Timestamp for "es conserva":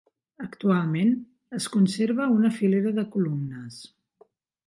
1.57-2.27